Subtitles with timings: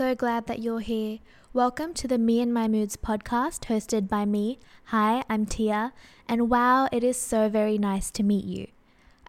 [0.00, 1.18] so glad that you're here.
[1.52, 4.58] Welcome to the Me and My Moods podcast hosted by me.
[4.84, 5.92] Hi, I'm Tia,
[6.26, 8.68] and wow, it is so very nice to meet you.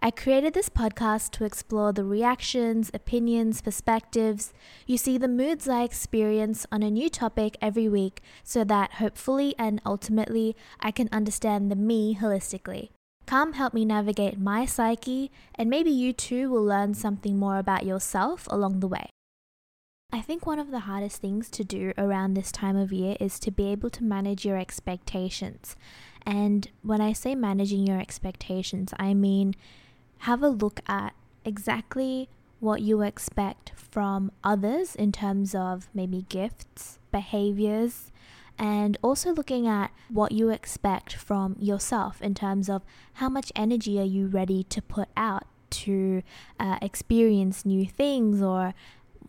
[0.00, 4.54] I created this podcast to explore the reactions, opinions, perspectives.
[4.86, 9.54] You see, the moods I experience on a new topic every week so that hopefully
[9.58, 12.88] and ultimately I can understand the me holistically.
[13.26, 17.84] Come help me navigate my psyche, and maybe you too will learn something more about
[17.84, 19.10] yourself along the way.
[20.14, 23.38] I think one of the hardest things to do around this time of year is
[23.40, 25.74] to be able to manage your expectations.
[26.26, 29.54] And when I say managing your expectations, I mean
[30.18, 31.14] have a look at
[31.46, 32.28] exactly
[32.60, 38.12] what you expect from others in terms of maybe gifts, behaviors,
[38.58, 42.82] and also looking at what you expect from yourself in terms of
[43.14, 46.22] how much energy are you ready to put out to
[46.60, 48.74] uh, experience new things or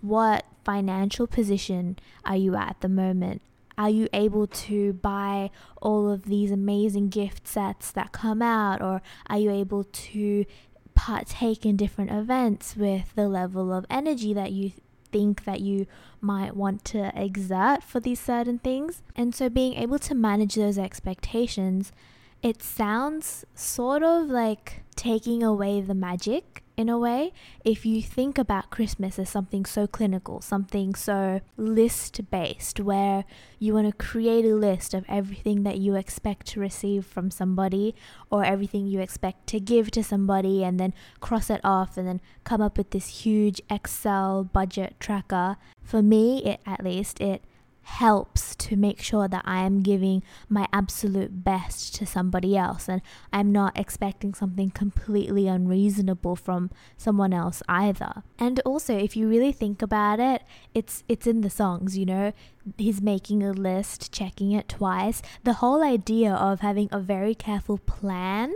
[0.03, 3.41] what financial position are you at, the moment?
[3.77, 5.49] Are you able to buy
[5.81, 10.45] all of these amazing gift sets that come out, or are you able to
[10.93, 14.73] partake in different events with the level of energy that you
[15.11, 15.87] think that you
[16.19, 19.01] might want to exert for these certain things?
[19.15, 21.93] And so, being able to manage those expectations,
[22.41, 27.31] it sounds sort of like taking away the magic in a way
[27.63, 33.25] if you think about Christmas as something so clinical, something so list based, where
[33.59, 37.95] you want to create a list of everything that you expect to receive from somebody
[38.31, 42.21] or everything you expect to give to somebody and then cross it off and then
[42.43, 45.57] come up with this huge Excel budget tracker.
[45.83, 47.43] For me, it at least, it
[47.83, 53.01] helps to make sure that I am giving my absolute best to somebody else and
[53.31, 58.23] I'm not expecting something completely unreasonable from someone else either.
[58.39, 60.43] And also if you really think about it,
[60.73, 62.31] it's it's in the songs, you know.
[62.77, 65.21] He's making a list, checking it twice.
[65.43, 68.53] The whole idea of having a very careful plan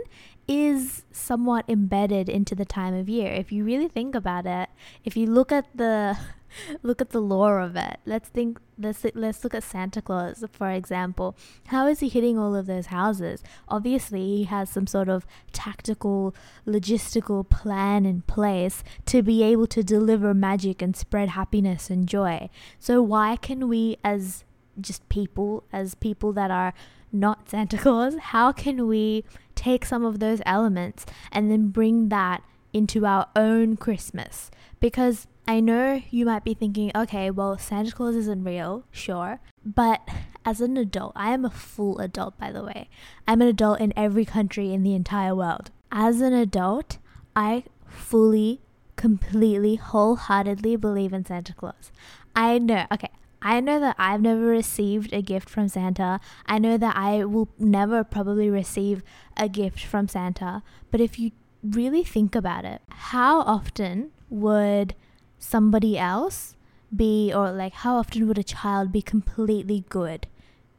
[0.48, 3.30] is somewhat embedded into the time of year.
[3.30, 4.70] If you really think about it,
[5.04, 6.16] if you look at the
[6.82, 7.98] look at the lore of it.
[8.06, 8.58] Let's think.
[8.80, 11.36] Let's let's look at Santa Claus for example.
[11.66, 13.42] How is he hitting all of those houses?
[13.68, 16.34] Obviously, he has some sort of tactical,
[16.66, 22.48] logistical plan in place to be able to deliver magic and spread happiness and joy.
[22.78, 24.44] So why can we, as
[24.80, 26.72] just people, as people that are
[27.12, 32.42] not Santa Claus, how can we take some of those elements and then bring that
[32.72, 34.50] into our own Christmas?
[34.80, 39.40] Because I know you might be thinking, okay, well, Santa Claus isn't real, sure.
[39.64, 40.06] But
[40.44, 42.90] as an adult, I am a full adult, by the way.
[43.26, 45.70] I'm an adult in every country in the entire world.
[45.90, 46.98] As an adult,
[47.34, 48.60] I fully,
[48.96, 51.92] completely, wholeheartedly believe in Santa Claus.
[52.36, 53.08] I know, okay,
[53.40, 56.20] I know that I've never received a gift from Santa.
[56.44, 59.02] I know that I will never probably receive
[59.38, 60.62] a gift from Santa.
[60.90, 61.30] But if you
[61.62, 64.94] really think about it, how often would
[65.38, 66.56] somebody else
[66.94, 70.26] be, or like how often would a child be completely good,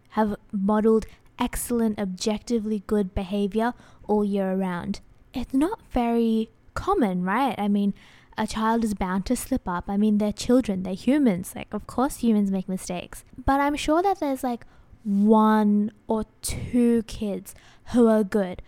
[0.10, 1.06] have modeled
[1.38, 3.74] excellent, objectively good behavior
[4.08, 5.02] all year around?
[5.34, 7.56] It's not very common, right?
[7.58, 7.94] I mean,
[8.38, 9.86] a child is bound to slip up.
[9.88, 11.54] I mean, they're children, they're humans.
[11.56, 13.24] Like, of course, humans make mistakes.
[13.46, 14.66] But I'm sure that there's like
[15.04, 17.54] one or two kids
[17.92, 18.62] who are good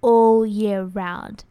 [0.00, 1.44] all year round.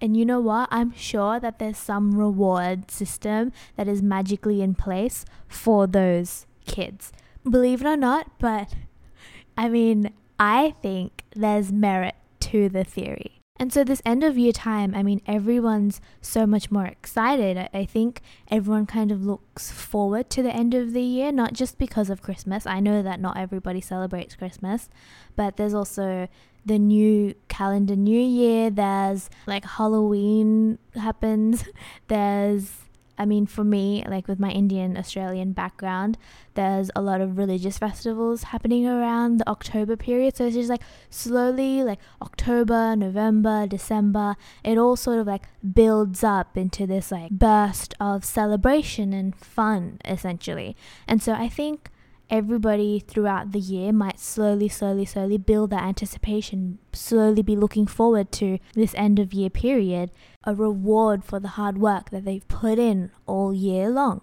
[0.00, 0.68] And you know what?
[0.70, 7.12] I'm sure that there's some reward system that is magically in place for those kids.
[7.48, 8.74] Believe it or not, but
[9.56, 13.40] I mean, I think there's merit to the theory.
[13.60, 17.68] And so, this end of year time, I mean, everyone's so much more excited.
[17.74, 21.76] I think everyone kind of looks forward to the end of the year, not just
[21.76, 22.66] because of Christmas.
[22.66, 24.88] I know that not everybody celebrates Christmas,
[25.36, 26.28] but there's also
[26.64, 31.64] the new calendar new year there's like halloween happens.
[32.08, 32.76] There's
[33.18, 36.16] i mean for me like with my indian australian background
[36.54, 40.36] there's a lot of religious festivals happening around the october period.
[40.36, 46.24] So it's just like slowly like october november december it all sort of like builds
[46.24, 50.76] up into this like burst of celebration and fun essentially.
[51.06, 51.90] And so i think
[52.30, 58.30] everybody throughout the year might slowly, slowly, slowly build that anticipation, slowly be looking forward
[58.32, 60.10] to this end of year period,
[60.44, 64.22] a reward for the hard work that they've put in all year long.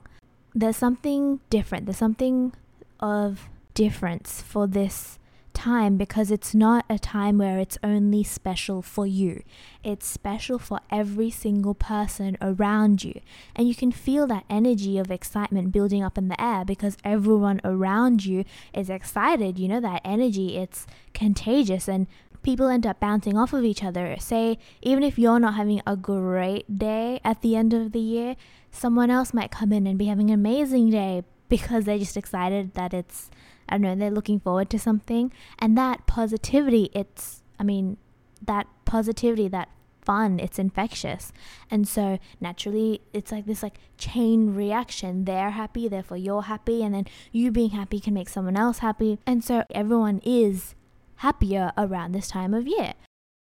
[0.56, 2.54] There's something different, there's something
[3.00, 5.17] of difference for this
[5.57, 9.42] time because it's not a time where it's only special for you.
[9.83, 13.19] It's special for every single person around you.
[13.56, 17.59] And you can feel that energy of excitement building up in the air because everyone
[17.63, 19.57] around you is excited.
[19.57, 22.06] You know, that energy, it's contagious and
[22.44, 24.15] people end up bouncing off of each other.
[24.19, 28.36] Say, even if you're not having a great day at the end of the year,
[28.69, 32.74] someone else might come in and be having an amazing day because they're just excited
[32.74, 33.30] that it's
[33.70, 35.32] I don't know, they're looking forward to something.
[35.60, 37.98] And that positivity, it's, I mean,
[38.46, 39.70] that positivity, that
[40.02, 41.34] fun, it's infectious.
[41.70, 45.26] And so naturally, it's like this like chain reaction.
[45.26, 46.82] They're happy, therefore you're happy.
[46.82, 49.20] And then you being happy can make someone else happy.
[49.26, 50.76] And so everyone is
[51.18, 52.94] happier around this time of year.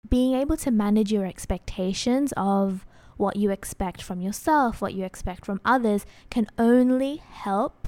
[0.08, 2.85] Being able to manage your expectations of
[3.17, 7.79] what you expect from yourself, what you expect from others, can only help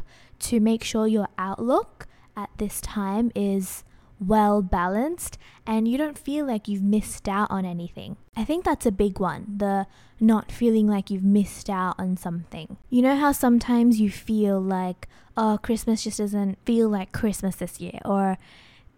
[0.42, 2.06] to make sure your outlook
[2.36, 3.84] at this time is
[4.18, 5.36] well balanced
[5.66, 8.16] and you don't feel like you've missed out on anything.
[8.36, 9.86] I think that's a big one, the
[10.20, 12.76] not feeling like you've missed out on something.
[12.88, 17.80] You know how sometimes you feel like, oh, Christmas just doesn't feel like Christmas this
[17.80, 18.38] year, or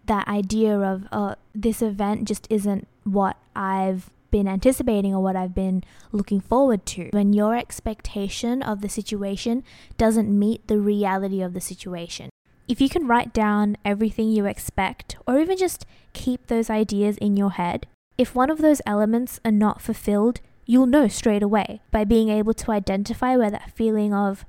[0.05, 5.55] that idea of, oh, this event just isn't what I've been anticipating or what I've
[5.55, 7.07] been looking forward to.
[7.11, 9.63] When your expectation of the situation
[9.97, 12.29] doesn't meet the reality of the situation.
[12.67, 17.37] If you can write down everything you expect, or even just keep those ideas in
[17.37, 17.87] your head,
[18.17, 22.53] if one of those elements are not fulfilled, you'll know straight away by being able
[22.55, 24.43] to identify where that feeling of,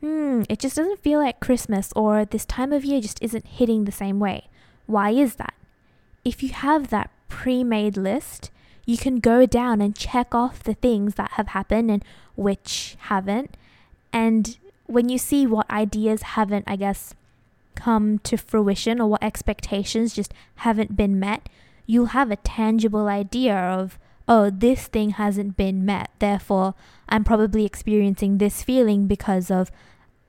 [0.00, 3.84] hmm, it just doesn't feel like Christmas, or this time of year just isn't hitting
[3.84, 4.48] the same way.
[4.86, 5.52] Why is that?
[6.24, 8.50] If you have that pre made list,
[8.86, 12.04] you can go down and check off the things that have happened and
[12.36, 13.56] which haven't.
[14.12, 14.56] And
[14.86, 17.14] when you see what ideas haven't, I guess,
[17.74, 21.48] come to fruition or what expectations just haven't been met,
[21.84, 23.98] you'll have a tangible idea of,
[24.28, 26.10] oh, this thing hasn't been met.
[26.20, 26.74] Therefore,
[27.08, 29.70] I'm probably experiencing this feeling because of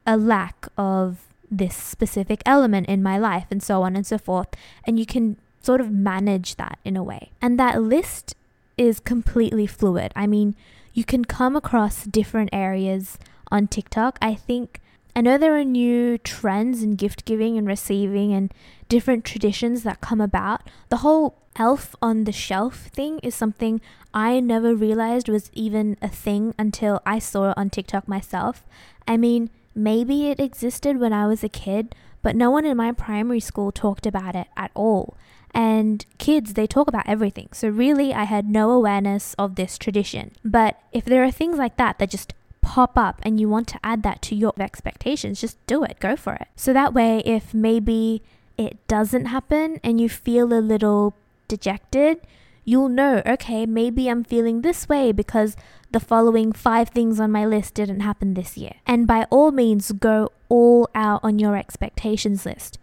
[0.05, 4.49] a lack of this specific element in my life, and so on and so forth.
[4.83, 7.31] And you can sort of manage that in a way.
[7.41, 8.35] And that list
[8.77, 10.11] is completely fluid.
[10.15, 10.55] I mean,
[10.93, 13.17] you can come across different areas
[13.51, 14.17] on TikTok.
[14.21, 14.81] I think
[15.15, 18.53] I know there are new trends in gift giving and receiving and
[18.87, 20.61] different traditions that come about.
[20.89, 23.81] The whole elf on the shelf thing is something
[24.13, 28.63] I never realized was even a thing until I saw it on TikTok myself.
[29.07, 32.91] I mean, maybe it existed when I was a kid, but no one in my
[32.91, 35.15] primary school talked about it at all.
[35.53, 37.49] And kids, they talk about everything.
[37.53, 40.31] So, really, I had no awareness of this tradition.
[40.43, 43.79] But if there are things like that that just pop up and you want to
[43.83, 46.47] add that to your expectations, just do it, go for it.
[46.55, 48.21] So that way, if maybe
[48.57, 51.15] it doesn't happen and you feel a little
[51.47, 52.19] dejected,
[52.65, 55.55] you'll know, okay, maybe I'm feeling this way because
[55.91, 58.73] the following five things on my list didn't happen this year.
[58.85, 62.77] And by all means, go all out on your expectations list.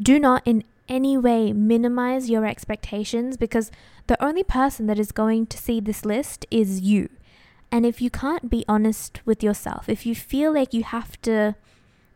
[0.00, 3.70] Do not in any way minimize your expectations because
[4.08, 7.08] the only person that is going to see this list is you.
[7.70, 11.54] And if you can't be honest with yourself, if you feel like you have to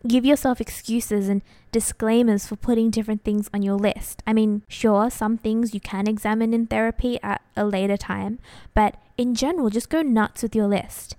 [0.06, 1.42] give yourself excuses and
[1.72, 4.22] disclaimers for putting different things on your list.
[4.26, 8.38] I mean, sure, some things you can examine in therapy at a later time,
[8.74, 11.17] but in general, just go nuts with your list.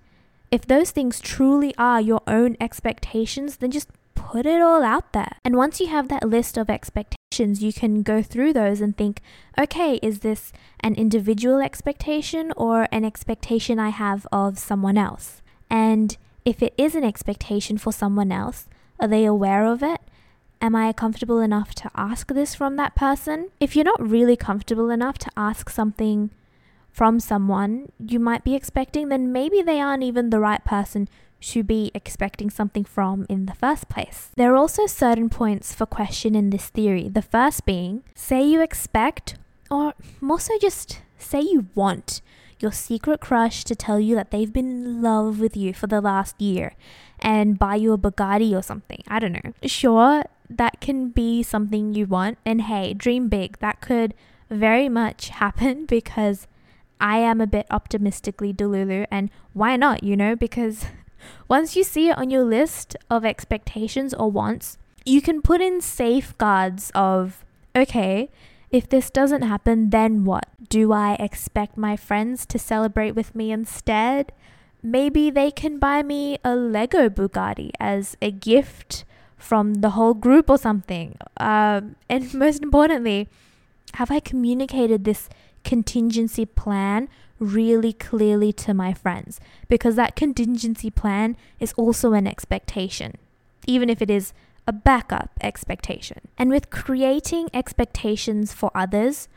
[0.56, 5.36] If those things truly are your own expectations, then just put it all out there.
[5.44, 9.20] And once you have that list of expectations, you can go through those and think,
[9.60, 15.42] okay, is this an individual expectation or an expectation I have of someone else?
[15.70, 20.00] And if it is an expectation for someone else, are they aware of it?
[20.62, 23.50] Am I comfortable enough to ask this from that person?
[23.60, 26.30] If you're not really comfortable enough to ask something
[26.96, 31.10] from someone you might be expecting, then maybe they aren't even the right person
[31.42, 34.30] to be expecting something from in the first place.
[34.38, 37.10] There are also certain points for question in this theory.
[37.10, 39.36] The first being say you expect,
[39.70, 42.22] or more so just say you want
[42.62, 46.00] your secret crush to tell you that they've been in love with you for the
[46.00, 46.76] last year
[47.20, 49.04] and buy you a Bugatti or something.
[49.10, 49.52] I don't know.
[49.66, 52.38] Sure, that can be something you want.
[52.46, 53.60] And hey, dream big.
[53.60, 54.14] That could
[54.50, 56.48] very much happen because
[57.00, 59.06] I am a bit optimistically delulu.
[59.12, 60.36] And why not, you know?
[60.36, 60.86] Because
[61.48, 65.82] once you see it on your list of expectations or wants, you can put in
[65.82, 68.30] safeguards of, okay,
[68.72, 70.48] if this doesn't happen, then what?
[70.68, 74.32] Do I expect my friends to celebrate with me instead?
[74.82, 79.06] Maybe they can buy me a Lego Bugatti as a gift
[79.38, 81.18] from the whole group or something?
[81.38, 83.28] Um, and most importantly,
[83.94, 85.30] have I communicated this
[85.66, 89.42] contingency plan really clearly to my friends?
[89.68, 93.18] Because that contingency plan is also an expectation,
[93.68, 94.32] even if it is
[94.68, 96.22] a backup expectation.
[96.38, 99.28] And with creating expectations for others,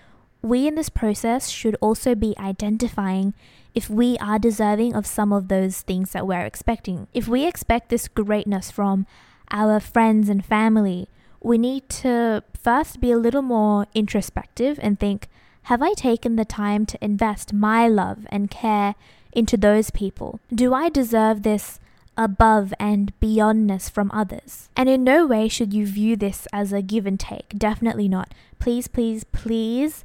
[0.41, 3.35] we in this process should also be identifying
[3.75, 7.09] if we are deserving of some of those things that we're expecting.
[7.13, 9.07] If we expect this greatness from
[9.51, 11.09] our friends and family,
[11.41, 15.29] we need to first be a little more introspective and think
[15.69, 18.95] Have I taken the time to invest my love and care
[19.33, 20.41] into those people?
[20.49, 21.79] Do I deserve this
[22.17, 24.71] above and beyondness from others?
[24.75, 27.51] And in no way should you view this as a give and take.
[27.51, 28.33] Definitely not.
[28.59, 30.05] Please, please, please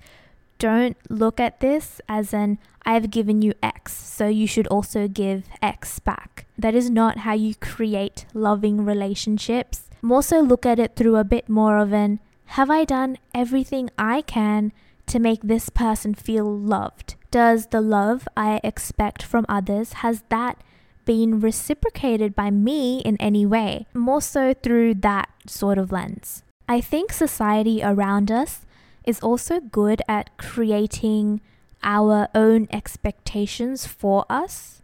[0.60, 5.46] don't look at this as an I've given you X, so you should also give
[5.62, 6.46] X back.
[6.58, 9.84] That is not how you create loving relationships.
[10.01, 13.89] More so, look at it through a bit more of an Have I done everything
[13.98, 14.74] I can
[15.13, 17.13] to make this person feel loved?
[17.29, 20.63] Does the love I expect from others, has that
[21.05, 23.86] been reciprocated by me in any way?
[23.93, 26.41] More so through that sort of lens.
[26.67, 28.65] I think society around us
[29.05, 31.41] is also good at creating
[31.84, 34.82] our own expectations for us.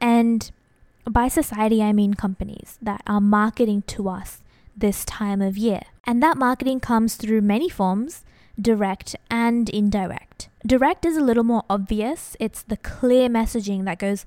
[0.00, 0.48] And
[1.10, 4.42] by society, I mean companies that are marketing to us
[4.76, 5.80] this time of year.
[6.04, 8.22] And that marketing comes through many forms
[8.60, 10.48] direct and indirect.
[10.66, 14.26] Direct is a little more obvious, it's the clear messaging that goes,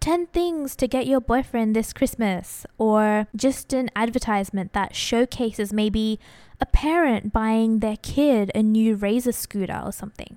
[0.00, 6.18] 10 things to get your boyfriend this Christmas, or just an advertisement that showcases maybe
[6.60, 10.36] a parent buying their kid a new Razor scooter or something.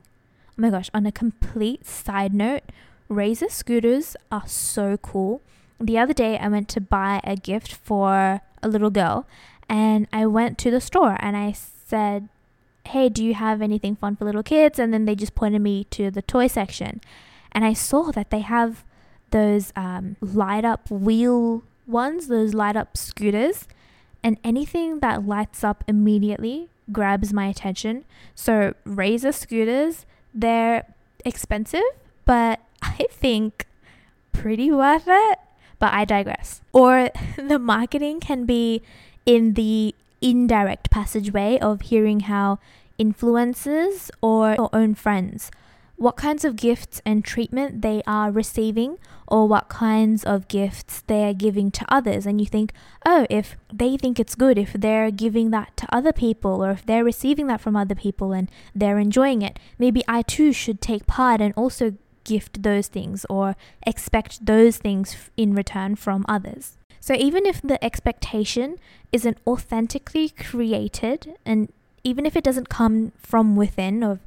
[0.50, 2.64] Oh my gosh, on a complete side note,
[3.10, 5.42] Razor scooters are so cool.
[5.80, 9.28] The other day, I went to buy a gift for a little girl,
[9.68, 12.30] and I went to the store and I said,
[12.88, 14.80] Hey, do you have anything fun for little kids?
[14.80, 17.02] And then they just pointed me to the toy section.
[17.52, 18.84] And I saw that they have
[19.32, 23.68] those um, light up wheel ones, those light up scooters,
[24.24, 28.06] and anything that lights up immediately grabs my attention.
[28.34, 30.86] So, Razor scooters, they're
[31.24, 31.84] expensive,
[32.26, 33.66] but I think
[34.32, 35.40] pretty worth it.
[35.78, 36.62] But I digress.
[36.72, 38.82] Or the marketing can be
[39.26, 42.60] in the indirect passageway of hearing how
[42.98, 45.52] influences or your own friends
[45.98, 51.34] what kinds of gifts and treatment they are receiving or what kinds of gifts they're
[51.34, 52.26] giving to others.
[52.26, 52.74] And you think,
[53.06, 56.86] oh, if they think it's good, if they're giving that to other people, or if
[56.86, 61.08] they're receiving that from other people and they're enjoying it, maybe I too should take
[61.08, 63.56] part and also gift those things or
[63.86, 66.78] expect those things in return from others.
[67.06, 68.78] So even if the expectation
[69.12, 71.72] isn't authentically created and
[72.04, 74.22] even if it doesn't come from within of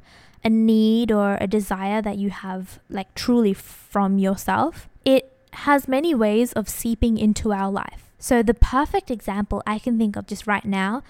[0.45, 6.15] a need or a desire that you have like truly from yourself, it has many
[6.15, 8.13] ways of seeping into our life.
[8.17, 11.03] So the perfect example I can think of just right now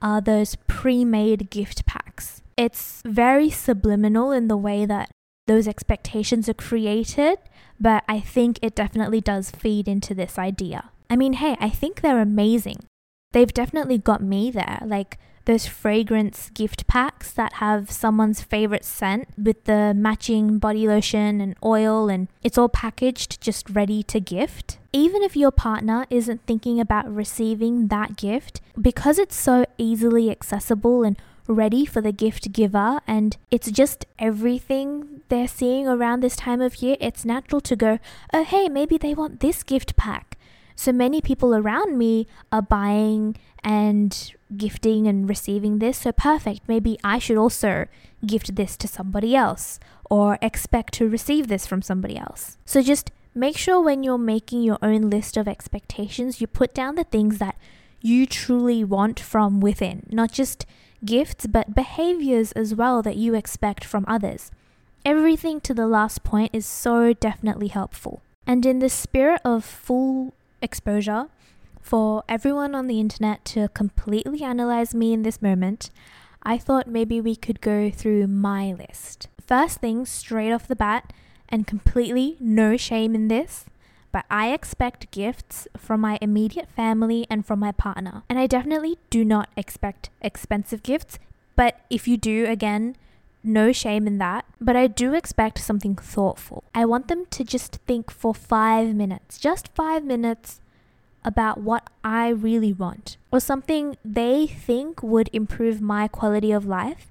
[0.00, 2.40] are those pre-made gift packs.
[2.56, 5.10] It's very subliminal in the way that
[5.46, 7.36] those expectations are created,
[7.78, 10.89] but I think it definitely does feed into this idea.
[11.10, 12.86] I mean, hey, I think they're amazing.
[13.32, 14.78] They've definitely got me there.
[14.86, 21.40] Like those fragrance gift packs that have someone's favorite scent with the matching body lotion
[21.40, 24.78] and oil, and it's all packaged just ready to gift.
[24.92, 31.02] Even if your partner isn't thinking about receiving that gift, because it's so easily accessible
[31.02, 31.16] and
[31.48, 36.80] ready for the gift giver and it's just everything they're seeing around this time of
[36.82, 37.98] year, it's natural to go,
[38.32, 40.29] oh, hey, maybe they want this gift pack.
[40.80, 45.98] So many people around me are buying and gifting and receiving this.
[45.98, 46.62] So perfect.
[46.66, 47.84] Maybe I should also
[48.24, 52.56] gift this to somebody else or expect to receive this from somebody else.
[52.64, 56.94] So just make sure when you're making your own list of expectations, you put down
[56.94, 57.58] the things that
[58.00, 60.64] you truly want from within, not just
[61.04, 64.50] gifts, but behaviors as well that you expect from others.
[65.04, 68.22] Everything to the last point is so definitely helpful.
[68.46, 71.28] And in the spirit of full exposure
[71.80, 75.90] for everyone on the internet to completely analyze me in this moment,
[76.42, 79.28] I thought maybe we could go through my list.
[79.46, 81.12] First thing, straight off the bat,
[81.48, 83.66] and completely no shame in this,
[84.12, 88.22] but I expect gifts from my immediate family and from my partner.
[88.28, 91.18] And I definitely do not expect expensive gifts,
[91.56, 92.96] but if you do, again,
[93.42, 96.64] no shame in that, but I do expect something thoughtful.
[96.74, 100.60] I want them to just think for five minutes, just five minutes
[101.24, 107.10] about what I really want or something they think would improve my quality of life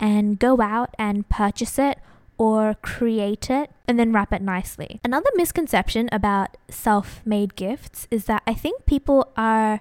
[0.00, 1.98] and go out and purchase it
[2.38, 5.00] or create it and then wrap it nicely.
[5.04, 9.80] Another misconception about self made gifts is that I think people are,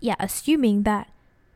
[0.00, 1.08] yeah, assuming that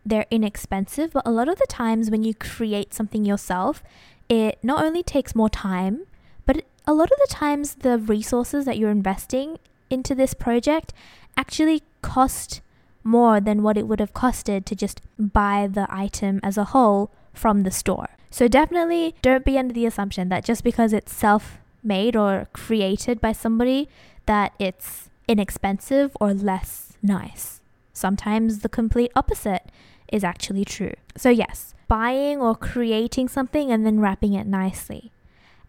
[0.05, 3.83] they're inexpensive, but a lot of the times when you create something yourself,
[4.29, 6.07] it not only takes more time,
[6.47, 9.59] but a lot of the times the resources that you're investing
[9.91, 10.93] into this project
[11.37, 12.61] actually cost
[13.03, 17.11] more than what it would have costed to just buy the item as a whole
[17.33, 18.09] from the store.
[18.31, 23.21] So definitely don't be under the assumption that just because it's self made or created
[23.21, 23.89] by somebody
[24.27, 27.61] that it's inexpensive or less nice.
[27.93, 29.71] Sometimes the complete opposite
[30.13, 30.95] is actually true.
[31.17, 35.13] So yes, buying or creating something and then wrapping it nicely.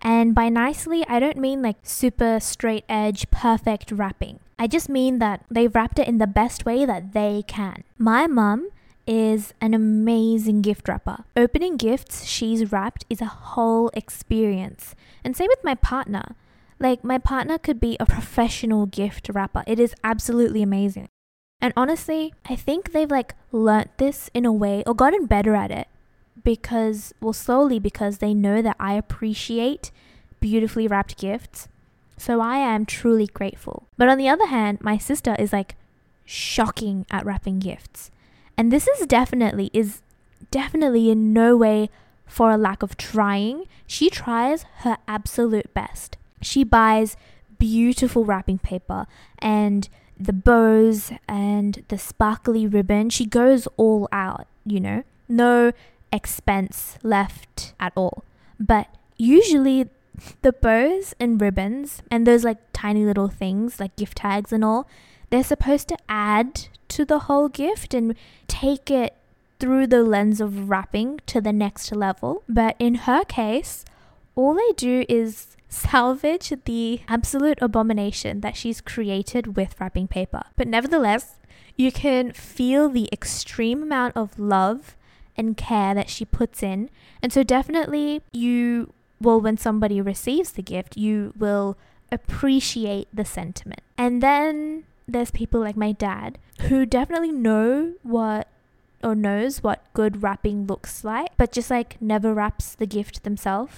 [0.01, 4.39] And by nicely, I don't mean like super straight edge, perfect wrapping.
[4.57, 7.83] I just mean that they've wrapped it in the best way that they can.
[7.97, 8.69] My mum
[9.07, 11.25] is an amazing gift wrapper.
[11.35, 14.95] Opening gifts she's wrapped is a whole experience.
[15.23, 16.35] And same with my partner.
[16.79, 19.63] Like, my partner could be a professional gift wrapper.
[19.65, 21.07] It is absolutely amazing.
[21.61, 25.71] And honestly, I think they've like learnt this in a way or gotten better at
[25.71, 25.87] it
[26.43, 29.91] because, well, slowly because they know that I appreciate
[30.39, 31.67] beautifully wrapped gifts.
[32.17, 33.87] So I am truly grateful.
[33.97, 35.75] But on the other hand, my sister is like
[36.23, 38.11] shocking at wrapping gifts.
[38.57, 40.01] And this is definitely is
[40.51, 41.89] definitely in no way
[42.25, 43.65] for a lack of trying.
[43.87, 46.17] She tries her absolute best.
[46.41, 47.17] She buys
[47.57, 49.07] beautiful wrapping paper
[49.39, 53.09] and the bows and the sparkly ribbon.
[53.09, 55.03] She goes all out, you know.
[55.27, 55.71] No
[56.11, 58.23] expense left at all.
[58.59, 59.89] But usually
[60.41, 64.87] the bows and ribbons and those like tiny little things like gift tags and all,
[65.29, 68.15] they're supposed to add to the whole gift and
[68.47, 69.15] take it
[69.59, 72.43] through the lens of wrapping to the next level.
[72.47, 73.83] But in her case,
[74.35, 80.43] all they do is salvage the absolute abomination that she's created with wrapping paper.
[80.55, 81.35] But nevertheless,
[81.75, 84.95] you can feel the extreme amount of love
[85.37, 86.89] and care that she puts in.
[87.21, 91.77] And so, definitely, you will, when somebody receives the gift, you will
[92.11, 93.81] appreciate the sentiment.
[93.97, 98.47] And then there's people like my dad who definitely know what
[99.03, 103.73] or knows what good wrapping looks like, but just like never wraps the gift themselves.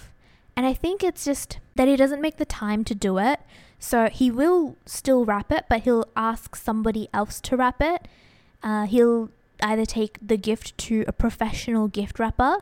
[0.58, 3.40] And I think it's just that he doesn't make the time to do it.
[3.78, 8.08] So he will still wrap it, but he'll ask somebody else to wrap it.
[8.64, 9.30] Uh, he'll
[9.62, 12.58] either take the gift to a professional gift wrapper,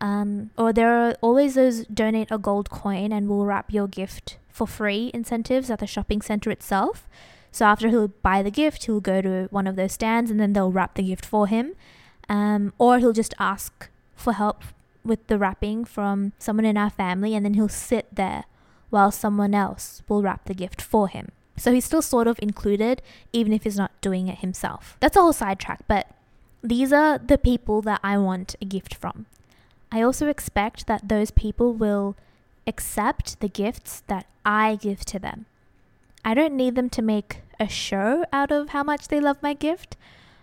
[0.00, 4.38] um, or there are always those donate a gold coin and we'll wrap your gift
[4.48, 7.06] for free incentives at the shopping center itself.
[7.52, 10.52] So after he'll buy the gift, he'll go to one of those stands and then
[10.52, 11.74] they'll wrap the gift for him.
[12.28, 14.64] Um, or he'll just ask for help
[15.06, 18.44] with the wrapping from someone in our family and then he'll sit there
[18.90, 21.28] while someone else will wrap the gift for him.
[21.56, 23.00] So he's still sort of included,
[23.32, 24.96] even if he's not doing it himself.
[25.00, 26.10] That's a whole sidetrack, but
[26.62, 29.26] these are the people that I want a gift from.
[29.90, 32.16] I also expect that those people will
[32.66, 35.46] accept the gifts that I give to them.
[36.24, 39.54] I don't need them to make a show out of how much they love my
[39.54, 39.96] gift,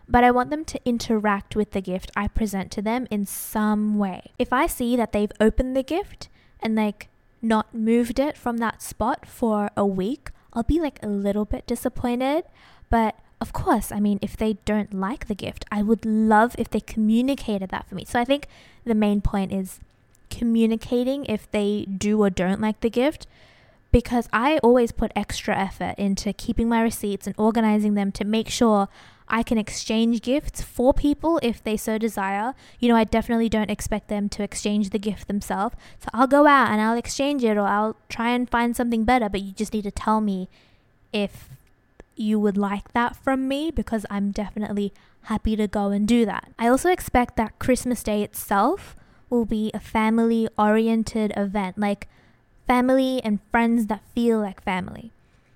[0.08, 3.98] but I want them to interact with the gift I present to them in some
[3.98, 4.32] way.
[4.38, 6.30] If I see that they've opened the gift
[6.62, 7.08] and like
[7.42, 11.66] not moved it from that spot for a week, I'll be like a little bit
[11.66, 12.44] disappointed.
[12.90, 16.70] But of course, I mean, if they don't like the gift, I would love if
[16.70, 18.06] they communicated that for me.
[18.06, 18.48] So I think
[18.86, 19.80] the main point is
[20.30, 23.28] communicating if they do or don't like the gift
[23.92, 28.50] because I always put extra effort into keeping my receipts and organizing them to make
[28.50, 28.90] sure
[29.28, 32.54] I can exchange gifts for people if they so desire.
[32.80, 35.76] You know, I definitely don't expect them to exchange the gift themselves.
[36.00, 39.30] So I'll go out and I'll exchange it or I'll try and find something better,
[39.30, 40.50] but you just need to tell me
[41.12, 41.50] if
[42.16, 46.52] you would like that from me because I'm definitely happy to go and do that.
[46.60, 48.96] I also expect that Christmas Day itself
[49.30, 51.78] will be a family oriented event.
[51.78, 52.08] Like,
[52.68, 55.12] family and friends that feel like family.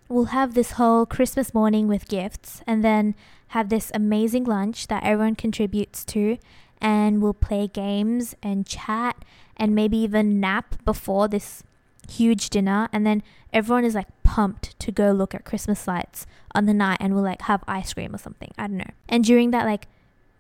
[0.09, 3.15] We'll have this whole Christmas morning with gifts and then
[3.49, 6.37] have this amazing lunch that everyone contributes to
[6.79, 9.23] and we'll play games and chat
[9.55, 11.63] and maybe even nap before this
[12.09, 16.65] huge dinner and then everyone is like pumped to go look at Christmas lights on
[16.65, 18.51] the night and we'll like have ice cream or something.
[18.57, 18.91] I don't know.
[19.09, 19.87] And during that like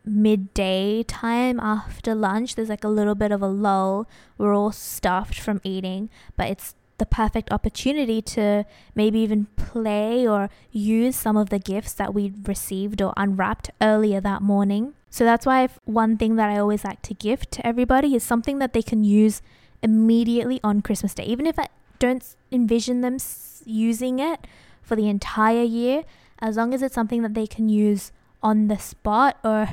[0.05, 4.07] midday time after lunch, there's like a little bit of a lull.
[4.37, 10.49] We're all stuffed from eating, but it's the perfect opportunity to maybe even play or
[10.71, 14.93] use some of the gifts that we received or unwrapped earlier that morning.
[15.09, 18.59] So that's why one thing that I always like to gift to everybody is something
[18.59, 19.41] that they can use
[19.81, 21.23] immediately on Christmas Day.
[21.25, 21.67] Even if I
[21.99, 23.17] don't envision them
[23.65, 24.45] using it
[24.81, 26.03] for the entire year,
[26.39, 28.11] as long as it's something that they can use
[28.43, 29.69] on the spot or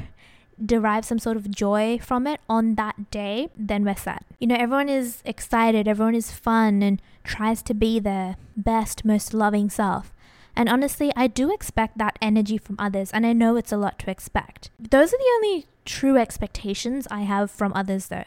[0.64, 4.24] derive some sort of joy from it on that day, then we're set.
[4.38, 9.34] You know, everyone is excited, everyone is fun and tries to be their best, most
[9.34, 10.12] loving self.
[10.56, 13.98] And honestly, I do expect that energy from others, and I know it's a lot
[14.00, 14.70] to expect.
[14.78, 18.24] Those are the only true expectations I have from others, though.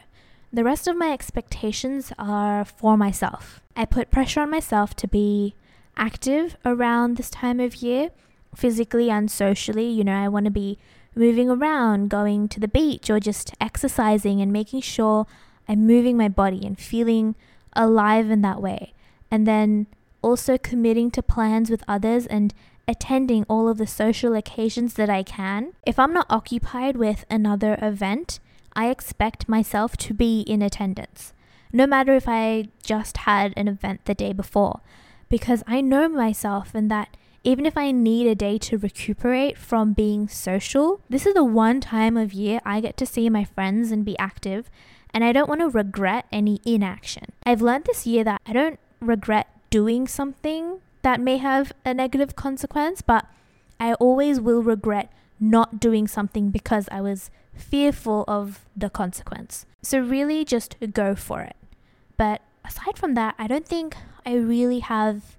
[0.52, 3.60] The rest of my expectations are for myself.
[3.76, 5.54] I put pressure on myself to be
[5.96, 8.10] active around this time of year,
[8.54, 9.88] physically and socially.
[9.88, 10.78] You know, I want to be
[11.18, 15.26] moving around, going to the beach, or just exercising and making sure
[15.68, 17.34] I'm moving my body and feeling
[17.74, 18.94] alive in that way.
[19.30, 19.86] And then
[20.22, 22.54] also committing to plans with others and
[22.86, 25.74] attending all of the social occasions that I can.
[25.84, 28.40] If I'm not occupied with another event,
[28.74, 31.34] I expect myself to be in attendance,
[31.72, 34.80] no matter if I just had an event the day before,
[35.28, 37.16] because I know myself and that
[37.48, 41.80] even if I need a day to recuperate from being social, this is the one
[41.80, 44.68] time of year I get to see my friends and be active,
[45.14, 47.24] and I don't want to regret any inaction.
[47.46, 52.36] I've learned this year that I don't regret doing something that may have a negative
[52.36, 53.24] consequence, but
[53.80, 59.64] I always will regret not doing something because I was fearful of the consequence.
[59.80, 61.56] So, really, just go for it.
[62.18, 65.37] But aside from that, I don't think I really have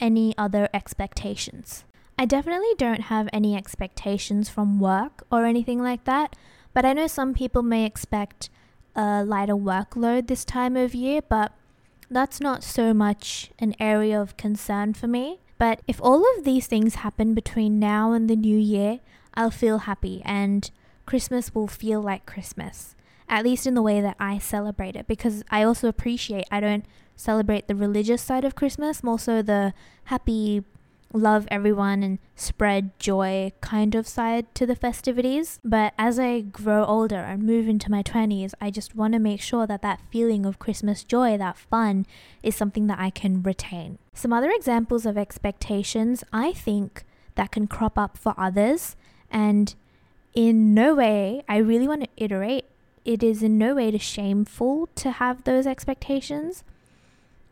[0.00, 1.84] any other expectations.
[2.18, 6.34] I definitely don't have any expectations from work or anything like that,
[6.74, 8.50] but I know some people may expect
[8.96, 11.52] a lighter workload this time of year, but
[12.10, 15.40] that's not so much an area of concern for me.
[15.58, 19.00] But if all of these things happen between now and the new year,
[19.34, 20.70] I'll feel happy and
[21.06, 22.94] Christmas will feel like Christmas,
[23.28, 26.84] at least in the way that I celebrate it, because I also appreciate I don't
[27.16, 30.64] celebrate the religious side of Christmas, more so the happy,
[31.12, 35.58] love everyone and spread joy kind of side to the festivities.
[35.64, 39.40] But as I grow older and move into my 20s, I just want to make
[39.40, 42.06] sure that that feeling of Christmas joy, that fun,
[42.42, 43.98] is something that I can retain.
[44.12, 47.04] Some other examples of expectations I think
[47.36, 48.96] that can crop up for others
[49.30, 49.74] and
[50.34, 52.66] in no way, I really want to iterate,
[53.08, 56.62] it is in no way to shameful to have those expectations.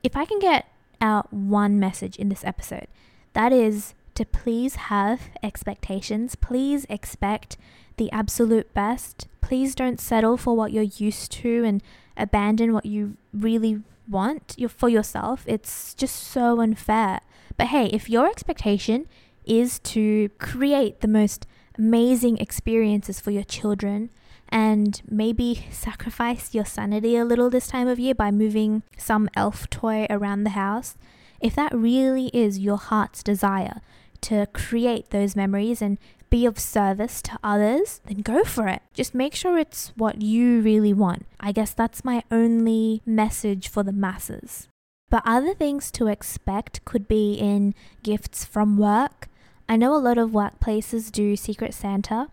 [0.02, 0.66] If I can get
[1.00, 2.88] out one message in this episode,
[3.32, 6.34] that is to please have expectations.
[6.34, 7.56] Please expect
[7.96, 9.28] the absolute best.
[9.40, 11.82] Please don't settle for what you're used to and
[12.18, 15.42] abandon what you really want for yourself.
[15.46, 17.20] It's just so unfair.
[17.56, 19.06] But hey, if your expectation
[19.46, 21.46] is to create the most
[21.78, 24.10] amazing experiences for your children
[24.48, 29.68] and maybe sacrifice your sanity a little this time of year by moving some elf
[29.70, 30.96] toy around the house.
[31.40, 33.80] If that really is your heart's desire
[34.22, 35.98] to create those memories and
[36.30, 38.82] be of service to others, then go for it.
[38.94, 41.26] Just make sure it's what you really want.
[41.38, 44.68] I guess that's my only message for the masses.
[45.08, 49.28] But other things to expect could be in gifts from work,
[49.68, 52.28] I know a lot of workplaces do Secret Santa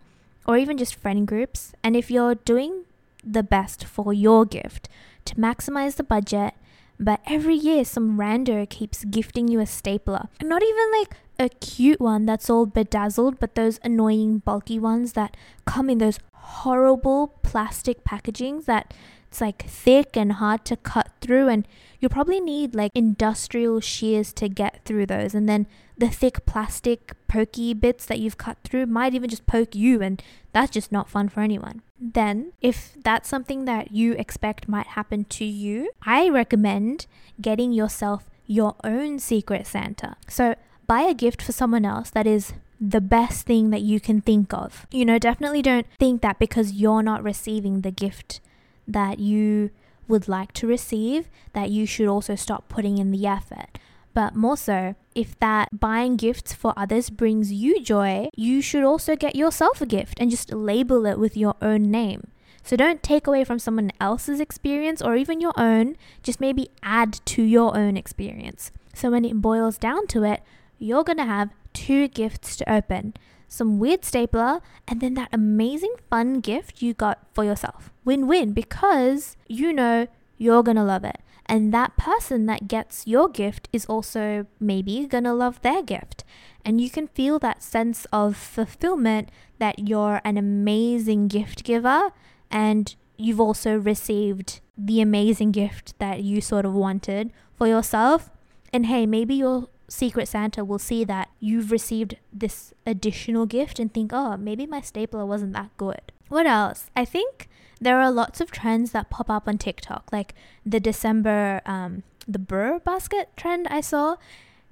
[0.46, 2.84] or even just friend groups, and if you're doing
[3.24, 4.89] the best for your gift
[5.26, 6.54] to maximize the budget,
[7.00, 10.28] but every year some rando keeps gifting you a stapler.
[10.39, 15.13] And not even like a cute one that's all bedazzled, but those annoying bulky ones
[15.13, 18.93] that come in those horrible plastic packagings that
[19.30, 21.67] it's like thick and hard to cut through and
[22.00, 25.65] you'll probably need like industrial shears to get through those and then
[25.97, 30.21] the thick plastic pokey bits that you've cut through might even just poke you and
[30.51, 31.82] that's just not fun for anyone.
[31.99, 37.06] Then, if that's something that you expect might happen to you, I recommend
[37.41, 40.15] getting yourself your own secret Santa.
[40.27, 44.19] So, buy a gift for someone else that is the best thing that you can
[44.19, 44.86] think of.
[44.91, 48.41] You know, definitely don't think that because you're not receiving the gift
[48.88, 49.71] that you
[50.08, 53.79] would like to receive, that you should also stop putting in the effort.
[54.13, 59.15] But more so, if that buying gifts for others brings you joy, you should also
[59.15, 62.28] get yourself a gift and just label it with your own name.
[62.63, 67.19] So don't take away from someone else's experience or even your own, just maybe add
[67.26, 68.71] to your own experience.
[68.93, 70.41] So when it boils down to it,
[70.80, 73.13] you're gonna have two gifts to open
[73.54, 77.91] some weird stapler, and then that amazing fun gift you got for yourself.
[78.04, 80.08] Win win because you know
[80.39, 81.21] you're gonna love it.
[81.45, 86.23] And that person that gets your gift is also maybe gonna love their gift.
[86.65, 89.29] And you can feel that sense of fulfillment
[89.60, 92.12] that you're an amazing gift giver
[92.49, 98.29] and you've also received the amazing gift that you sort of wanted for yourself.
[98.71, 103.93] And hey, maybe your Secret Santa will see that you've received this additional gift and
[103.93, 106.12] think, oh, maybe my stapler wasn't that good.
[106.29, 106.89] What else?
[106.95, 107.47] I think
[107.84, 110.34] there are lots of trends that pop up on TikTok, like
[110.65, 114.15] the December, um, the burr basket trend I saw.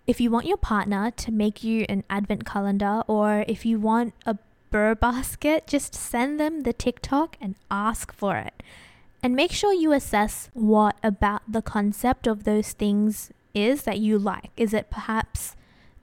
[0.07, 4.13] If you want your partner to make you an advent calendar, or if you want
[4.25, 4.37] a
[4.71, 8.63] burr basket, just send them the TikTok and ask for it.
[9.21, 14.17] And make sure you assess what about the concept of those things is that you
[14.17, 14.49] like.
[14.57, 15.55] Is it perhaps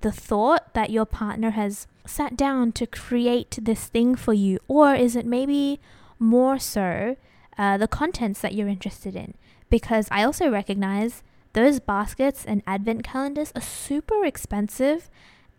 [0.03, 4.61] the thought that your partner has sat down to create this thing for you?
[4.69, 5.81] Or is it maybe
[6.19, 7.17] more so
[7.57, 9.35] uh, the contents that you're interested in?
[9.71, 15.11] Because I also recognize those baskets and advent calendars are super expensive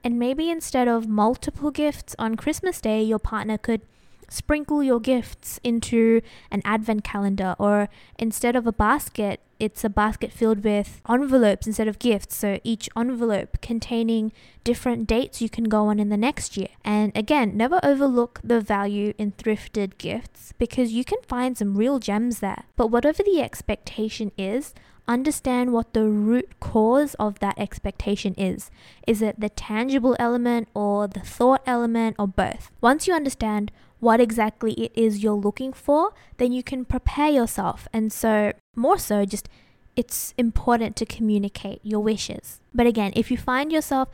[0.04, 3.82] and maybe instead of multiple gifts on Christmas Day, your partner could
[4.30, 10.32] sprinkle your gifts into an advent calendar, or instead of a basket, it's a basket
[10.32, 12.36] filled with envelopes instead of gifts.
[12.36, 14.32] So each envelope containing
[14.64, 16.70] different dates you can go on in the next year.
[16.84, 22.00] And again, never overlook the value in thrifted gifts because you can find some real
[22.00, 22.64] gems there.
[22.76, 24.74] But whatever the expectation is,
[25.08, 28.70] understand what the root cause of that expectation is.
[29.08, 32.72] Is it the tangible element or the thought element or both?
[32.80, 37.88] Once you understand what exactly it is you're looking for, then you can prepare yourself.
[37.92, 39.50] And so, more so, just
[39.96, 42.62] it's important to communicate your wishes.
[42.74, 44.10] But again, if you find yourself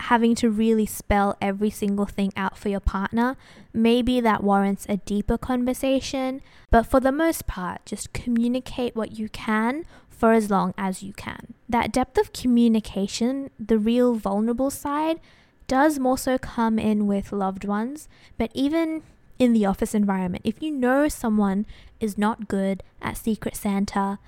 [0.00, 3.36] having to really spell every single thing out for your partner,
[3.72, 6.42] maybe that warrants a deeper conversation.
[6.70, 11.12] But for the most part, just communicate what you can for as long as you
[11.12, 11.54] can.
[11.68, 15.20] That depth of communication, the real vulnerable side,
[15.66, 19.02] does more so come in with loved ones, but even
[19.38, 21.66] in the office environment, if you know someone
[22.00, 24.18] is not good at Secret Santa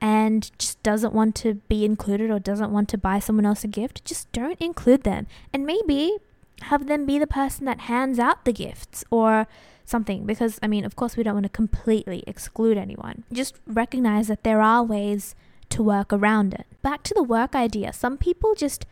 [0.00, 3.68] and just doesn't want to be included or doesn't want to buy someone else a
[3.68, 5.26] gift, just don't include them.
[5.52, 6.18] And maybe
[6.62, 9.46] have them be the person that hands out the gifts or
[9.84, 13.24] something because I mean, of course, we don't want to completely exclude anyone.
[13.32, 15.34] Just recognize that there are ways
[15.70, 16.66] to work around it.
[16.82, 18.86] Back to the work idea, some people just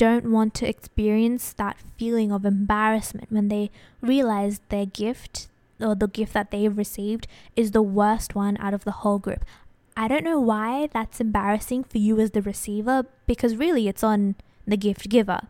[0.00, 6.08] don't want to experience that feeling of embarrassment when they realize their gift or the
[6.08, 9.44] gift that they've received is the worst one out of the whole group.
[9.94, 14.36] I don't know why that's embarrassing for you as the receiver because really it's on
[14.66, 15.40] the gift giver.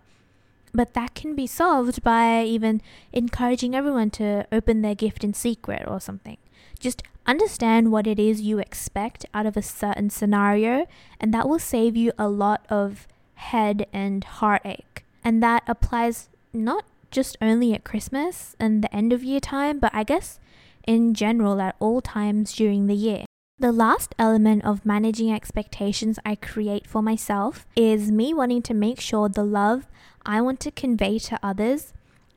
[0.74, 2.82] But that can be solved by even
[3.12, 6.38] encouraging everyone to open their gift in secret or something.
[6.80, 10.88] Just understand what it is you expect out of a certain scenario,
[11.20, 13.06] and that will save you a lot of
[13.40, 15.04] head and heartache.
[15.24, 19.92] And that applies not just only at Christmas and the end of year time, but
[19.94, 20.38] I guess
[20.86, 23.24] in general at all times during the year.
[23.58, 29.00] The last element of managing expectations I create for myself is me wanting to make
[29.00, 29.86] sure the love
[30.24, 31.92] I want to convey to others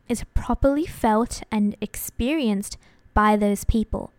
[0.09, 2.77] is properly felt and experienced
[3.13, 4.11] by those people.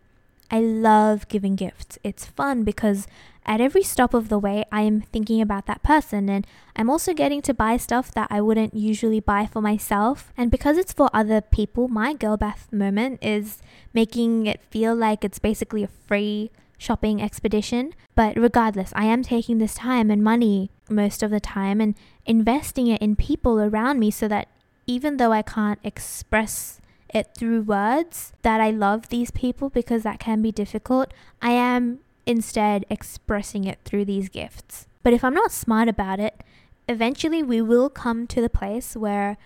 [0.54, 1.98] I love giving gifts.
[2.04, 3.08] It's fun because
[3.44, 7.12] at every stop of the way, I am thinking about that person and I'm also
[7.12, 10.32] getting to buy stuff that I wouldn't usually buy for myself.
[10.36, 13.62] And because it's for other people, my girl math moment is
[13.92, 17.92] making it feel like it's basically a free shopping expedition.
[18.14, 22.86] But regardless, I am taking this time and money most of the time and investing
[22.86, 24.46] it in people around me so that
[24.86, 26.80] even though I can't express
[27.14, 32.00] it through words that I love these people because that can be difficult, I am
[32.26, 34.86] instead expressing it through these gifts.
[35.02, 36.42] But if I'm not smart about it,
[36.88, 39.36] eventually we will come to the place where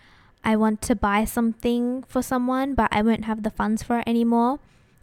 [0.44, 4.08] I want to buy something for someone, but I won't have the funds for it
[4.08, 4.60] anymore.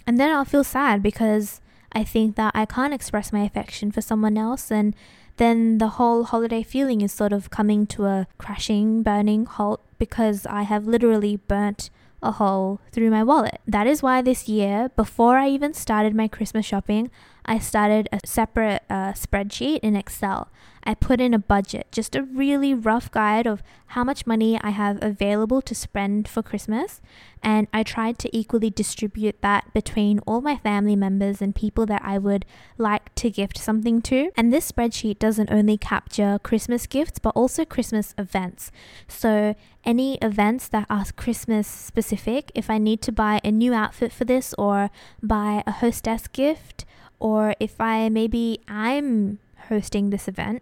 [0.08, 4.02] And then I'll feel sad because I think that I can't express my affection for
[4.02, 4.96] someone else, and
[5.38, 10.46] then the whole holiday feeling is sort of coming to a crashing, burning halt because
[10.46, 11.90] I have literally burnt
[12.22, 13.60] a hole through my wallet.
[13.68, 17.12] That is why this year, before I even started my Christmas shopping,
[17.46, 20.50] I started a separate uh, spreadsheet in Excel.
[20.84, 24.70] I put in a budget, just a really rough guide of how much money I
[24.70, 27.02] have available to spend for Christmas.
[27.42, 32.02] And I tried to equally distribute that between all my family members and people that
[32.04, 32.46] I would
[32.78, 34.32] like to gift something to.
[34.36, 38.72] And this spreadsheet doesn't only capture Christmas gifts, but also Christmas events.
[39.08, 44.12] So, any events that are Christmas specific, if I need to buy a new outfit
[44.12, 44.90] for this or
[45.22, 46.86] buy a hostess gift,
[47.26, 50.62] Or if I maybe I'm hosting this event,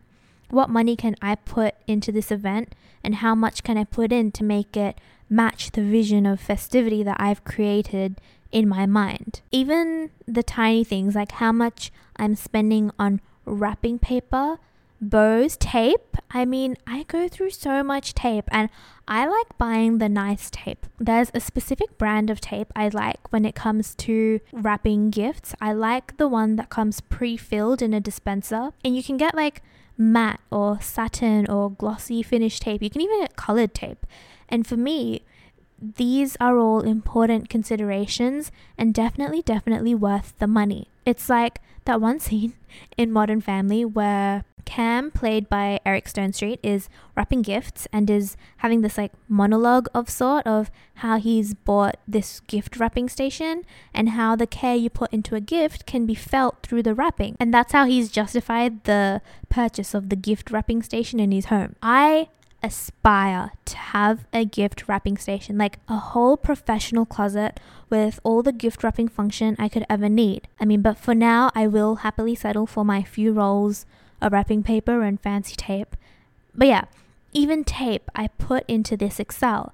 [0.50, 2.74] what money can I put into this event
[3.04, 4.98] and how much can I put in to make it
[5.30, 8.22] match the vision of festivity that I've created
[8.54, 9.42] in my mind.
[9.52, 14.58] Even the tiny things like how much I'm spending on wrapping paper,
[15.10, 16.18] bows, tape.
[16.32, 18.70] I mean, I go through so much tape and
[19.08, 20.86] I like buying the nice tape.
[21.00, 25.54] There's a specific brand of tape I like when it comes to wrapping gifts.
[25.62, 29.36] I like the one that comes pre filled in a dispenser, and you can get
[29.36, 29.62] like
[29.98, 32.82] matte or satin or glossy finish tape.
[32.82, 34.06] You can even get colored tape.
[34.50, 35.24] And for me,
[35.82, 40.88] these are all important considerations and definitely, definitely worth the money.
[41.06, 42.54] It's like that one scene
[42.98, 48.82] in Modern Family where Cam, played by Eric Stonestreet, is wrapping gifts and is having
[48.82, 54.36] this like monologue of sort of how he's bought this gift wrapping station and how
[54.36, 57.36] the care you put into a gift can be felt through the wrapping.
[57.40, 61.76] And that's how he's justified the purchase of the gift wrapping station in his home.
[61.82, 62.30] I
[62.64, 68.54] aspire to have a gift wrapping station, like a whole professional closet with all the
[68.54, 70.48] gift wrapping function I could ever need.
[70.60, 73.86] I mean, but for now, I will happily settle for my few rolls
[74.24, 75.96] of wrapping paper and fancy tape.
[76.56, 76.86] But yeah,
[77.32, 79.74] even tape I put into this Excel.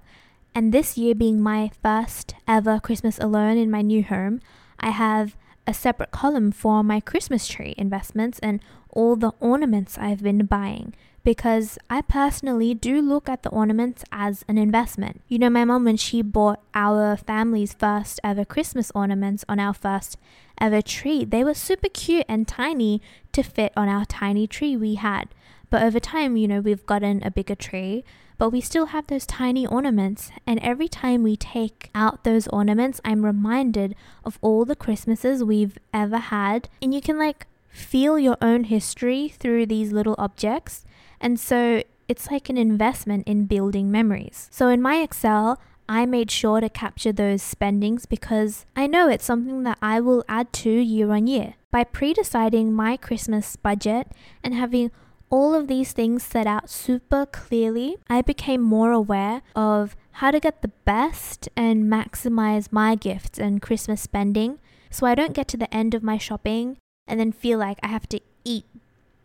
[0.55, 4.41] And this year being my first ever Christmas alone in my new home,
[4.79, 5.35] I have
[5.67, 8.59] a separate column for my Christmas tree investments and
[8.89, 14.43] all the ornaments I've been buying because I personally do look at the ornaments as
[14.47, 15.21] an investment.
[15.27, 19.73] You know, my mom, when she bought our family's first ever Christmas ornaments on our
[19.73, 20.17] first
[20.60, 24.95] ever tree, they were super cute and tiny to fit on our tiny tree we
[24.95, 25.30] had.
[25.69, 28.04] But over time, you know, we've gotten a bigger tree,
[28.38, 30.32] but we still have those tiny ornaments.
[30.48, 35.78] And every time we take out those ornaments, I'm reminded of all the Christmases we've
[35.93, 36.69] ever had.
[36.82, 40.86] And you can like feel your own history through these little objects.
[41.22, 44.48] And so it's like an investment in building memories.
[44.52, 49.25] So in my Excel, I made sure to capture those spendings because I know it's
[49.25, 51.56] something that I will add to year on year.
[51.71, 54.08] By pre deciding my Christmas budget
[54.43, 54.91] and having
[55.32, 60.39] all of these things set out super clearly, I became more aware of how to
[60.39, 64.60] get the best and maximize my gifts and Christmas spending
[64.91, 67.88] so I don't get to the end of my shopping and then feel like I
[67.88, 68.65] have to eat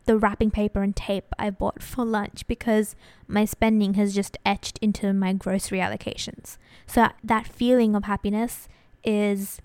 [0.05, 2.95] the wrapping paper and tape I bought for lunch because
[3.27, 6.57] my spending has just etched into my grocery allocations.
[6.87, 8.69] So that feeling of happiness
[9.03, 9.61] is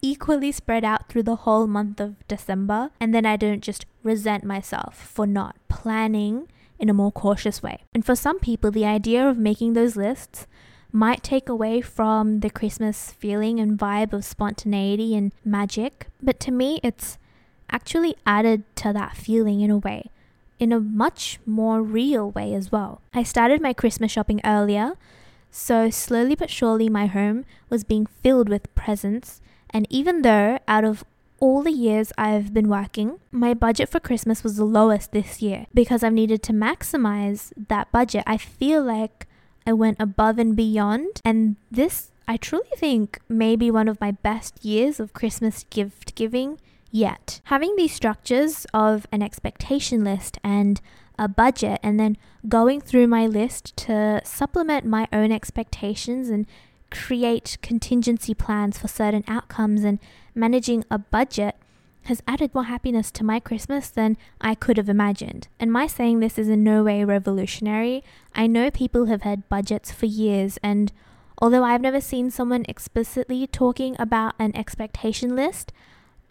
[0.00, 4.44] equally spread out through the whole month of December, and then I don't just resent
[4.44, 6.48] myself for not planning
[6.78, 7.84] in a more cautious way.
[7.94, 10.46] And for some people, the idea of making those lists
[10.90, 16.50] might take away from the Christmas feeling and vibe of spontaneity and magic, but to
[16.50, 17.16] me, it's
[17.72, 20.10] actually added to that feeling in a way,
[20.58, 23.00] in a much more real way as well.
[23.12, 24.92] I started my Christmas shopping earlier,
[25.50, 30.84] so slowly but surely my home was being filled with presents, and even though out
[30.84, 31.04] of
[31.40, 35.66] all the years I've been working, my budget for Christmas was the lowest this year
[35.74, 38.22] because I've needed to maximize that budget.
[38.28, 39.26] I feel like
[39.66, 44.12] I went above and beyond, and this I truly think may be one of my
[44.12, 46.60] best years of Christmas gift giving
[46.92, 47.40] yet.
[47.44, 50.80] Having these structures of an expectation list and
[51.18, 52.16] a budget, and then
[52.48, 56.46] going through my list to supplement my own expectations and
[56.90, 59.98] create contingency plans for certain outcomes and
[60.34, 61.56] managing a budget
[62.04, 65.48] has added more happiness to my Christmas than I could have imagined.
[65.60, 68.02] And my saying this is in no way revolutionary.
[68.34, 70.92] I know people have had budgets for years, and
[71.38, 75.72] although I've never seen someone explicitly talking about an expectation list,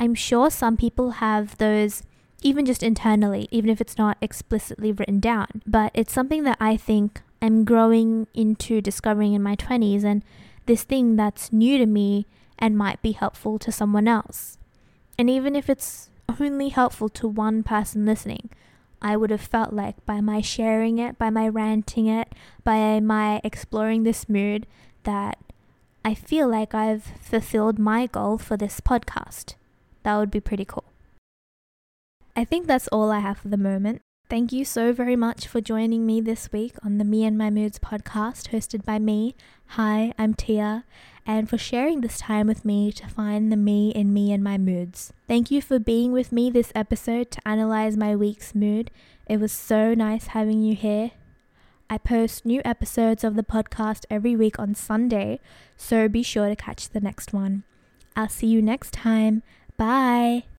[0.01, 2.01] I'm sure some people have those
[2.41, 5.61] even just internally, even if it's not explicitly written down.
[5.67, 10.23] But it's something that I think I'm growing into discovering in my 20s and
[10.65, 12.25] this thing that's new to me
[12.57, 14.57] and might be helpful to someone else.
[15.19, 16.09] And even if it's
[16.39, 18.49] only helpful to one person listening,
[19.03, 22.33] I would have felt like by my sharing it, by my ranting it,
[22.63, 24.65] by my exploring this mood,
[25.03, 25.37] that
[26.03, 29.53] I feel like I've fulfilled my goal for this podcast.
[30.03, 30.85] That would be pretty cool.
[32.35, 34.01] I think that's all I have for the moment.
[34.29, 37.49] Thank you so very much for joining me this week on the Me and My
[37.49, 39.35] Moods podcast hosted by me.
[39.75, 40.85] Hi, I'm Tia,
[41.25, 44.57] and for sharing this time with me to find the me in me and my
[44.57, 45.11] moods.
[45.27, 48.89] Thank you for being with me this episode to analyze my week's mood.
[49.27, 51.11] It was so nice having you here.
[51.89, 55.41] I post new episodes of the podcast every week on Sunday,
[55.75, 57.63] so be sure to catch the next one.
[58.15, 59.43] I'll see you next time.
[59.81, 60.50] Bye.